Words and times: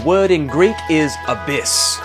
word 0.00 0.30
in 0.30 0.46
Greek 0.46 0.76
is 0.90 1.14
abyss. 1.28 2.00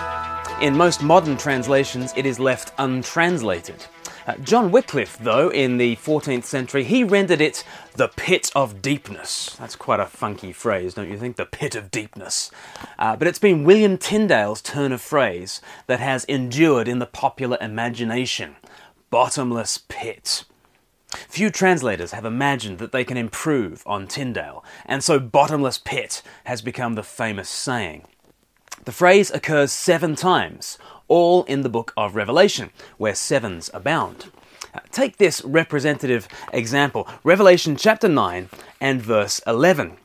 In 0.62 0.78
most 0.78 1.02
modern 1.02 1.38
translations, 1.38 2.14
it 2.16 2.26
is 2.26 2.40
left 2.40 2.72
untranslated. 2.78 3.86
Uh, 4.28 4.36
John 4.44 4.70
Wycliffe, 4.70 5.18
though, 5.18 5.50
in 5.50 5.78
the 5.78 5.96
14th 5.96 6.44
century, 6.44 6.84
he 6.84 7.04
rendered 7.04 7.42
it 7.42 7.64
the 7.96 8.10
pit 8.10 8.52
of 8.56 8.82
deepness. 8.82 9.56
That's 9.56 9.76
quite 9.76 10.00
a 10.00 10.06
funky 10.06 10.54
phrase, 10.54 10.94
don't 10.94 11.10
you 11.10 11.18
think? 11.18 11.36
The 11.36 11.48
pit 11.48 11.74
of 11.74 11.90
deepness. 11.90 12.52
Uh, 13.00 13.16
but 13.16 13.28
it's 13.28 13.40
been 13.40 13.64
William 13.64 13.98
Tyndale's 13.98 14.62
turn 14.62 14.92
of 14.92 15.02
phrase 15.02 15.62
that 15.88 16.00
has 16.00 16.26
endured 16.26 16.88
in 16.88 17.00
the 17.00 17.08
popular 17.08 17.58
imagination 17.60 18.56
bottomless 19.10 19.80
pit. 19.88 20.44
Few 21.10 21.50
translators 21.50 22.12
have 22.12 22.26
imagined 22.26 22.78
that 22.78 22.92
they 22.92 23.04
can 23.04 23.18
improve 23.18 23.84
on 23.86 24.08
Tyndale, 24.08 24.64
and 24.86 25.04
so 25.04 25.20
bottomless 25.20 25.80
pit 25.80 26.22
has 26.44 26.62
become 26.62 26.94
the 26.94 27.04
famous 27.04 27.50
saying. 27.50 28.06
The 28.86 28.92
phrase 28.92 29.32
occurs 29.32 29.72
seven 29.72 30.16
times, 30.16 30.78
all 31.08 31.44
in 31.44 31.62
the 31.62 31.70
book 31.70 31.94
of 31.98 32.16
Revelation, 32.16 32.70
where 32.98 33.16
sevens 33.16 33.70
abound. 33.74 34.32
Uh, 34.74 34.80
take 34.92 35.18
this 35.18 35.44
representative 35.44 36.28
example 36.54 37.08
Revelation 37.24 37.76
chapter 37.76 38.08
9 38.08 38.50
and 38.80 39.02
verse 39.02 39.42
11. 39.48 39.98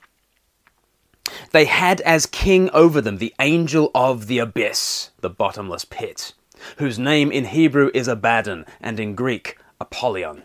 They 1.52 1.66
had 1.66 2.00
as 2.00 2.26
king 2.26 2.70
over 2.70 3.00
them 3.00 3.18
the 3.18 3.34
angel 3.40 3.90
of 3.94 4.26
the 4.26 4.38
abyss, 4.38 5.10
the 5.20 5.30
bottomless 5.30 5.84
pit, 5.84 6.32
whose 6.78 6.98
name 6.98 7.30
in 7.30 7.46
Hebrew 7.46 7.90
is 7.92 8.08
Abaddon 8.08 8.64
and 8.80 8.98
in 8.98 9.14
Greek 9.14 9.58
Apollyon. 9.80 10.42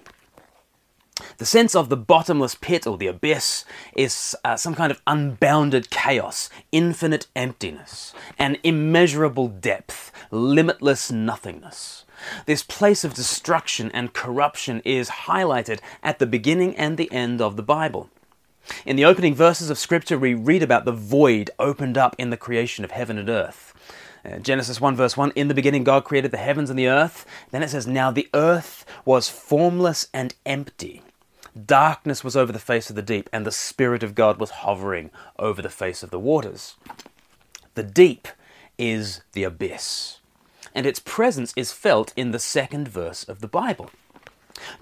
The 1.40 1.46
sense 1.46 1.74
of 1.74 1.88
the 1.88 1.96
bottomless 1.96 2.54
pit 2.54 2.86
or 2.86 2.98
the 2.98 3.08
abyss 3.08 3.64
is 3.96 4.36
uh, 4.44 4.58
some 4.58 4.76
kind 4.76 4.92
of 4.92 5.02
unbounded 5.08 5.90
chaos, 5.90 6.50
infinite 6.74 7.28
emptiness, 7.34 8.14
an 8.38 8.58
immeasurable 8.62 9.48
depth, 9.48 10.12
limitless 10.32 11.10
nothingness. 11.10 12.04
This 12.46 12.62
place 12.62 13.06
of 13.06 13.14
destruction 13.14 13.90
and 13.94 14.12
corruption 14.12 14.82
is 14.84 15.10
highlighted 15.10 15.80
at 16.04 16.20
the 16.20 16.26
beginning 16.26 16.76
and 16.76 16.98
the 16.98 17.10
end 17.10 17.42
of 17.42 17.56
the 17.56 17.64
Bible. 17.64 18.10
In 18.86 18.98
the 18.98 19.06
opening 19.06 19.34
verses 19.34 19.70
of 19.70 19.80
Scripture, 19.80 20.20
we 20.20 20.34
read 20.34 20.62
about 20.62 20.84
the 20.84 20.92
void 20.92 21.52
opened 21.58 21.98
up 21.98 22.18
in 22.20 22.32
the 22.32 22.38
creation 22.38 22.84
of 22.84 22.92
heaven 22.92 23.18
and 23.18 23.30
earth. 23.30 23.74
Uh, 24.26 24.40
Genesis 24.40 24.82
1 24.82 24.98
verse 24.98 25.16
1 25.16 25.32
In 25.38 25.48
the 25.48 25.54
beginning, 25.54 25.86
God 25.86 26.04
created 26.04 26.32
the 26.32 26.38
heavens 26.38 26.70
and 26.70 26.78
the 26.78 26.90
earth. 26.90 27.26
Then 27.52 27.64
it 27.64 27.70
says, 27.70 27.88
Now 27.88 28.12
the 28.12 28.28
earth 28.34 28.84
was 29.06 29.30
formless 29.30 30.10
and 30.14 30.36
empty. 30.46 31.02
Darkness 31.66 32.24
was 32.24 32.36
over 32.36 32.52
the 32.52 32.60
face 32.60 32.90
of 32.90 32.96
the 32.96 33.02
deep, 33.02 33.30
and 33.32 33.46
the 33.46 33.52
Spirit 33.52 34.04
of 34.04 34.16
God 34.16 34.40
was 34.40 34.50
hovering 34.50 35.12
over 35.38 35.62
the 35.62 35.70
face 35.70 36.04
of 36.04 36.10
the 36.10 36.20
waters. 36.20 36.76
The 37.76 37.84
deep 37.84 38.28
is 38.78 39.22
the 39.34 39.44
abyss, 39.44 40.20
and 40.74 40.86
its 40.86 41.00
presence 41.00 41.54
is 41.56 41.72
felt 41.72 42.14
in 42.16 42.32
the 42.32 42.40
second 42.40 42.88
verse 42.88 43.24
of 43.24 43.42
the 43.42 43.48
Bible. 43.48 43.90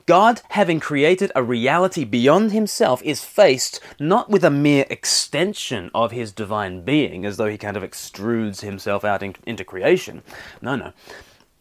God, 0.06 0.42
having 0.50 0.80
created 0.80 1.32
a 1.36 1.44
reality 1.44 2.04
beyond 2.04 2.52
himself, 2.52 3.02
is 3.04 3.24
faced 3.24 3.80
not 4.00 4.30
with 4.30 4.44
a 4.44 4.50
mere 4.50 4.86
extension 4.90 5.92
of 5.94 6.12
his 6.12 6.32
divine 6.32 6.82
being, 6.82 7.26
as 7.26 7.38
though 7.38 7.48
he 7.48 7.58
kind 7.58 7.78
of 7.78 7.84
extrudes 7.84 8.62
himself 8.62 9.06
out 9.06 9.22
in, 9.22 9.36
into 9.46 9.64
creation. 9.64 10.24
No, 10.62 10.76
no. 10.76 10.94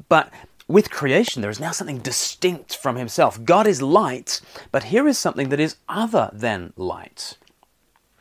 But 0.09 0.33
with 0.69 0.91
creation, 0.91 1.43
there 1.43 1.51
is 1.51 1.61
now 1.61 1.71
something 1.71 1.99
distinct 1.99 2.77
from 2.77 2.97
himself. 2.97 3.43
God 3.45 3.67
is 3.67 3.83
light, 3.83 4.41
but 4.73 4.85
here 4.85 5.07
is 5.07 5.19
something 5.19 5.49
that 5.51 5.61
is 5.61 5.77
other 5.89 6.31
than 6.33 6.73
light. 6.77 7.37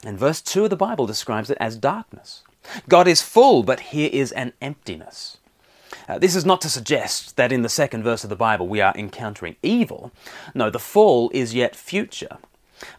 And 0.04 0.20
verse 0.20 0.42
2 0.42 0.66
of 0.66 0.70
the 0.70 0.76
Bible 0.76 1.08
describes 1.08 1.50
it 1.50 1.58
as 1.60 1.78
darkness. 1.78 2.44
God 2.88 3.08
is 3.08 3.22
full, 3.22 3.64
but 3.64 3.80
here 3.80 4.10
is 4.12 4.32
an 4.32 4.54
emptiness. 4.62 5.38
Uh, 6.08 6.20
this 6.20 6.36
is 6.36 6.46
not 6.46 6.62
to 6.62 6.70
suggest 6.70 7.36
that 7.36 7.52
in 7.52 7.64
the 7.64 7.70
second 7.70 8.04
verse 8.04 8.24
of 8.24 8.30
the 8.30 8.36
Bible 8.36 8.68
we 8.68 8.82
are 8.82 8.94
encountering 8.96 9.56
evil. 9.64 10.12
No, 10.54 10.70
the 10.70 10.80
fall 10.80 11.32
is 11.34 11.56
yet 11.56 11.76
future. 11.76 12.38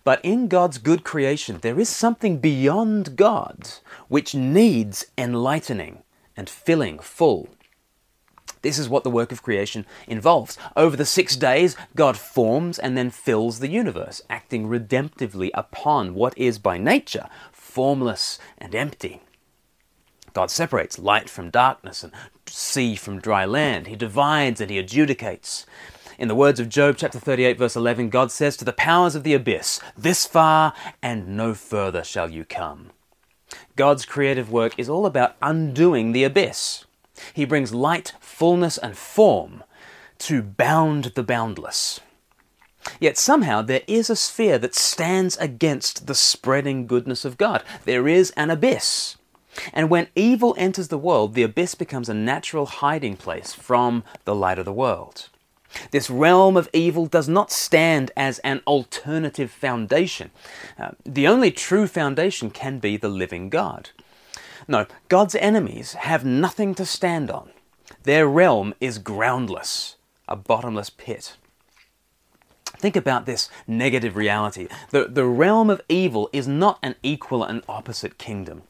But 0.02 0.20
in 0.24 0.48
God's 0.48 0.78
good 0.78 1.04
creation, 1.04 1.58
there 1.60 1.78
is 1.78 1.88
something 1.88 2.38
beyond 2.38 3.14
God 3.14 3.68
which 4.08 4.34
needs 4.34 5.06
enlightening 5.16 6.02
and 6.36 6.48
filling 6.48 6.98
full. 6.98 7.48
This 8.66 8.80
is 8.80 8.88
what 8.88 9.04
the 9.04 9.10
work 9.10 9.30
of 9.30 9.44
creation 9.44 9.86
involves. 10.08 10.58
Over 10.76 10.96
the 10.96 11.04
six 11.04 11.36
days, 11.36 11.76
God 11.94 12.16
forms 12.16 12.80
and 12.80 12.98
then 12.98 13.10
fills 13.10 13.60
the 13.60 13.68
universe, 13.68 14.20
acting 14.28 14.66
redemptively 14.66 15.50
upon 15.54 16.14
what 16.14 16.36
is 16.36 16.58
by 16.58 16.76
nature 16.76 17.28
formless 17.52 18.40
and 18.58 18.74
empty. 18.74 19.22
God 20.32 20.50
separates 20.50 20.98
light 20.98 21.30
from 21.30 21.50
darkness 21.50 22.02
and 22.02 22.12
sea 22.46 22.96
from 22.96 23.20
dry 23.20 23.44
land. 23.44 23.86
He 23.86 23.94
divides 23.94 24.60
and 24.60 24.68
he 24.68 24.82
adjudicates. 24.82 25.64
In 26.18 26.26
the 26.26 26.34
words 26.34 26.58
of 26.58 26.68
Job 26.68 26.96
chapter 26.98 27.20
38, 27.20 27.56
verse 27.56 27.76
11, 27.76 28.08
God 28.08 28.32
says 28.32 28.56
to 28.56 28.64
the 28.64 28.72
powers 28.72 29.14
of 29.14 29.22
the 29.22 29.34
abyss, 29.34 29.78
This 29.96 30.26
far 30.26 30.72
and 31.00 31.36
no 31.36 31.54
further 31.54 32.02
shall 32.02 32.32
you 32.32 32.44
come. 32.44 32.90
God's 33.76 34.04
creative 34.04 34.50
work 34.50 34.76
is 34.76 34.88
all 34.88 35.06
about 35.06 35.36
undoing 35.40 36.10
the 36.10 36.24
abyss. 36.24 36.84
He 37.32 37.44
brings 37.44 37.72
light, 37.72 38.12
fullness, 38.36 38.76
and 38.76 38.96
form 38.96 39.64
to 40.18 40.42
bound 40.42 41.04
the 41.14 41.22
boundless. 41.22 42.00
Yet 43.00 43.16
somehow 43.16 43.62
there 43.62 43.82
is 43.86 44.10
a 44.10 44.16
sphere 44.16 44.58
that 44.58 44.74
stands 44.74 45.36
against 45.38 46.06
the 46.06 46.14
spreading 46.14 46.86
goodness 46.86 47.24
of 47.24 47.38
God. 47.38 47.62
There 47.84 48.06
is 48.06 48.32
an 48.32 48.50
abyss. 48.50 49.16
And 49.72 49.88
when 49.88 50.08
evil 50.14 50.54
enters 50.58 50.88
the 50.88 50.98
world, 50.98 51.32
the 51.32 51.42
abyss 51.42 51.74
becomes 51.74 52.10
a 52.10 52.14
natural 52.14 52.66
hiding 52.66 53.16
place 53.16 53.54
from 53.54 54.04
the 54.26 54.34
light 54.34 54.58
of 54.58 54.66
the 54.66 54.72
world. 54.72 55.30
This 55.90 56.10
realm 56.10 56.58
of 56.58 56.68
evil 56.74 57.06
does 57.06 57.28
not 57.28 57.50
stand 57.50 58.10
as 58.16 58.38
an 58.40 58.60
alternative 58.66 59.50
foundation. 59.50 60.30
Uh, 60.78 60.90
the 61.04 61.26
only 61.26 61.50
true 61.50 61.86
foundation 61.86 62.50
can 62.50 62.78
be 62.80 62.98
the 62.98 63.08
living 63.08 63.48
God. 63.48 63.90
No, 64.68 64.86
God's 65.08 65.34
enemies 65.34 65.94
have 65.94 66.24
nothing 66.24 66.74
to 66.74 66.84
stand 66.84 67.30
on. 67.30 67.50
Their 68.06 68.28
realm 68.28 68.72
is 68.80 68.98
groundless, 68.98 69.96
a 70.28 70.36
bottomless 70.36 70.90
pit. 70.90 71.36
Think 72.78 72.94
about 72.94 73.26
this 73.26 73.50
negative 73.66 74.14
reality. 74.14 74.68
The, 74.90 75.06
the 75.06 75.24
realm 75.24 75.70
of 75.70 75.82
evil 75.88 76.30
is 76.32 76.46
not 76.46 76.78
an 76.84 76.94
equal 77.02 77.42
and 77.42 77.64
opposite 77.68 78.16
kingdom. 78.16 78.62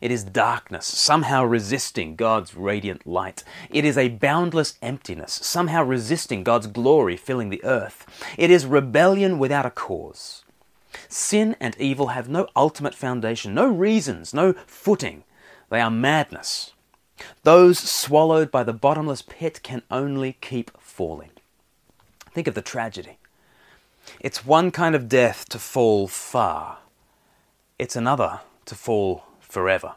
It 0.00 0.10
is 0.10 0.24
darkness, 0.24 0.86
somehow 0.86 1.44
resisting 1.44 2.16
God's 2.16 2.56
radiant 2.56 3.06
light. 3.06 3.44
It 3.70 3.84
is 3.84 3.96
a 3.96 4.08
boundless 4.08 4.76
emptiness, 4.82 5.34
somehow 5.34 5.84
resisting 5.84 6.42
God's 6.42 6.66
glory 6.66 7.16
filling 7.16 7.50
the 7.50 7.62
earth. 7.62 8.04
It 8.36 8.50
is 8.50 8.66
rebellion 8.66 9.38
without 9.38 9.66
a 9.66 9.70
cause. 9.70 10.42
Sin 11.08 11.54
and 11.60 11.76
evil 11.78 12.08
have 12.08 12.28
no 12.28 12.48
ultimate 12.56 12.96
foundation, 12.96 13.54
no 13.54 13.68
reasons, 13.68 14.34
no 14.34 14.54
footing. 14.66 15.22
They 15.68 15.80
are 15.80 15.92
madness. 15.92 16.72
Those 17.42 17.78
swallowed 17.78 18.50
by 18.50 18.62
the 18.62 18.72
bottomless 18.72 19.22
pit 19.22 19.60
can 19.62 19.82
only 19.90 20.36
keep 20.40 20.70
falling. 20.80 21.30
Think 22.32 22.46
of 22.46 22.54
the 22.54 22.62
tragedy. 22.62 23.18
It's 24.20 24.46
one 24.46 24.70
kind 24.70 24.94
of 24.94 25.08
death 25.08 25.48
to 25.50 25.58
fall 25.58 26.08
far, 26.08 26.78
it's 27.78 27.96
another 27.96 28.40
to 28.66 28.74
fall 28.74 29.24
forever. 29.40 29.94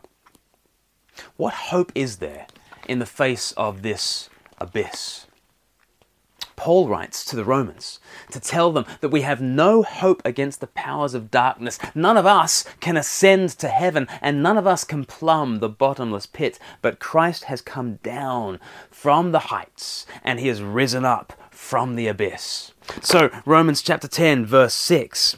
What 1.38 1.54
hope 1.54 1.92
is 1.96 2.18
there 2.18 2.48
in 2.88 3.00
the 3.00 3.06
face 3.06 3.52
of 3.54 3.82
this 3.82 4.30
abyss? 4.60 5.26
Paul 6.64 6.88
writes 6.88 7.26
to 7.26 7.36
the 7.36 7.44
Romans 7.44 8.00
to 8.32 8.40
tell 8.40 8.72
them 8.72 8.86
that 9.02 9.10
we 9.10 9.20
have 9.20 9.42
no 9.42 9.84
hope 9.84 10.22
against 10.24 10.62
the 10.62 10.68
powers 10.68 11.14
of 11.14 11.30
darkness. 11.30 11.78
None 11.94 12.16
of 12.16 12.26
us 12.26 12.64
can 12.80 12.96
ascend 12.96 13.50
to 13.60 13.68
heaven, 13.68 14.08
and 14.22 14.42
none 14.42 14.58
of 14.58 14.66
us 14.66 14.86
can 14.86 15.04
plumb 15.04 15.60
the 15.60 15.68
bottomless 15.68 16.26
pit. 16.26 16.58
But 16.82 17.02
Christ 17.02 17.44
has 17.44 17.62
come 17.62 17.96
down 17.96 18.62
from 18.90 19.34
the 19.34 19.50
heights, 19.52 20.06
and 20.24 20.40
he 20.40 20.48
has 20.48 20.62
risen 20.62 21.04
up 21.04 21.34
from 21.52 21.98
the 21.98 22.08
abyss. 22.08 22.72
So, 23.02 23.30
Romans 23.46 23.82
chapter 23.82 24.08
10, 24.08 24.46
verse 24.46 24.74
6. 24.74 25.36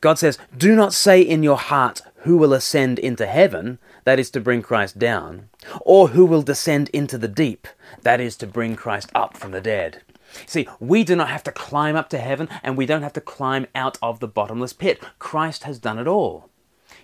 God 0.00 0.18
says, 0.18 0.38
Do 0.56 0.74
not 0.74 0.92
say 0.92 1.20
in 1.20 1.42
your 1.42 1.56
heart, 1.56 2.02
Who 2.18 2.36
will 2.36 2.52
ascend 2.52 2.98
into 2.98 3.26
heaven? 3.26 3.78
That 4.04 4.18
is 4.20 4.30
to 4.30 4.40
bring 4.40 4.62
Christ 4.62 4.98
down. 4.98 5.48
Or 5.80 6.08
who 6.08 6.24
will 6.24 6.42
descend 6.42 6.90
into 6.90 7.18
the 7.18 7.28
deep? 7.28 7.66
That 8.02 8.20
is 8.20 8.36
to 8.36 8.46
bring 8.46 8.76
Christ 8.76 9.10
up 9.14 9.36
from 9.36 9.50
the 9.50 9.60
dead. 9.60 10.02
See, 10.46 10.68
we 10.78 11.02
do 11.02 11.16
not 11.16 11.28
have 11.28 11.42
to 11.44 11.52
climb 11.52 11.96
up 11.96 12.08
to 12.10 12.18
heaven 12.18 12.48
and 12.62 12.76
we 12.76 12.86
don't 12.86 13.02
have 13.02 13.14
to 13.14 13.20
climb 13.20 13.66
out 13.74 13.98
of 14.02 14.20
the 14.20 14.28
bottomless 14.28 14.72
pit. 14.72 15.02
Christ 15.18 15.64
has 15.64 15.78
done 15.78 15.98
it 15.98 16.06
all. 16.06 16.50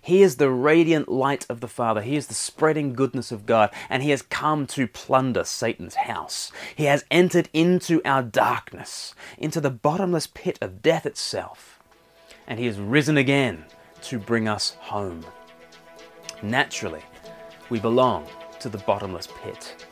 He 0.01 0.23
is 0.23 0.37
the 0.37 0.51
radiant 0.51 1.09
light 1.09 1.47
of 1.49 1.61
the 1.61 1.69
Father. 1.69 2.03
He 2.03 2.17
is 2.17 2.27
the 2.27 2.35
spreading 2.35 2.93
goodness 2.93 3.31
of 3.31 3.47
God, 3.47 3.71
and 3.89 4.03
He 4.03 4.11
has 4.11 4.23
come 4.23 4.67
to 4.69 4.89
plunder 4.89 5.45
Satan's 5.45 5.95
house. 5.95 6.51
He 6.75 6.85
has 6.85 7.05
entered 7.09 7.49
into 7.53 8.03
our 8.05 8.23
darkness, 8.23 9.15
into 9.39 9.61
the 9.61 9.71
bottomless 9.71 10.27
pit 10.27 10.59
of 10.61 10.83
death 10.83 11.07
itself, 11.07 11.81
and 12.47 12.59
He 12.59 12.67
has 12.67 12.79
risen 12.79 13.17
again 13.17 13.65
to 14.03 14.19
bring 14.19 14.49
us 14.49 14.77
home. 14.81 15.25
Naturally, 16.43 17.03
we 17.71 17.79
belong 17.79 18.27
to 18.61 18.69
the 18.69 18.79
bottomless 18.79 19.29
pit. 19.43 19.87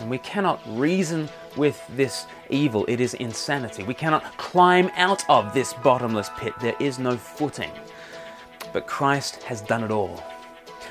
And 0.00 0.08
we 0.08 0.18
cannot 0.18 0.60
reason 0.66 1.28
with 1.56 1.80
this 1.90 2.26
evil. 2.48 2.86
It 2.86 3.00
is 3.00 3.14
insanity. 3.14 3.82
We 3.82 3.94
cannot 3.94 4.36
climb 4.38 4.90
out 4.96 5.28
of 5.28 5.52
this 5.52 5.74
bottomless 5.74 6.30
pit. 6.38 6.54
There 6.60 6.76
is 6.80 6.98
no 6.98 7.16
footing. 7.16 7.70
But 8.72 8.86
Christ 8.86 9.42
has 9.42 9.60
done 9.60 9.84
it 9.84 9.90
all. 9.90 10.22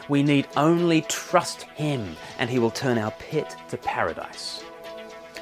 We 0.10 0.22
need 0.24 0.48
only 0.58 1.02
trust 1.02 1.64
Him, 1.64 2.16
and 2.38 2.50
He 2.50 2.60
will 2.60 2.72
turn 2.72 2.98
our 2.98 3.12
pit 3.12 3.56
to 3.70 3.78
paradise. 3.78 4.64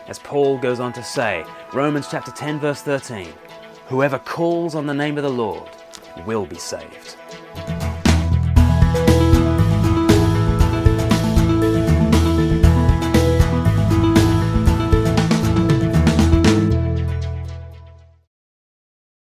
As 0.07 0.19
Paul 0.19 0.57
goes 0.57 0.79
on 0.79 0.93
to 0.93 1.03
say, 1.03 1.45
Romans 1.73 2.07
chapter 2.09 2.31
10, 2.31 2.59
verse 2.59 2.81
13 2.81 3.27
Whoever 3.89 4.19
calls 4.19 4.75
on 4.75 4.85
the 4.85 4.93
name 4.93 5.17
of 5.17 5.23
the 5.23 5.29
Lord 5.29 5.69
will 6.25 6.45
be 6.45 6.57
saved. 6.57 7.15